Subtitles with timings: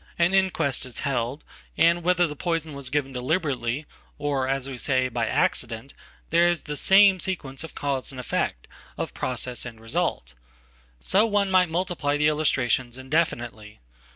[0.17, 1.43] Aninquest is held,
[1.77, 3.85] and whether the poison was given deliberately,
[4.17, 5.93] or, as we say, by accident,
[6.31, 8.65] there is the same sequence of cause andeffect,
[8.97, 10.33] of process and result.
[10.99, 13.79] So one might multiply theillustrations indefinitely.